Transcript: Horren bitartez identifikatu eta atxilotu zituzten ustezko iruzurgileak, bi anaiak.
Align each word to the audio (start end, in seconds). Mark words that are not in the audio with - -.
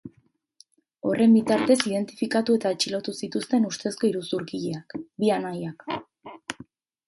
Horren 1.09 1.35
bitartez 1.37 1.77
identifikatu 1.89 2.57
eta 2.61 2.73
atxilotu 2.77 3.15
zituzten 3.21 3.69
ustezko 3.69 4.11
iruzurgileak, 4.13 4.99
bi 5.25 5.33
anaiak. 5.41 5.89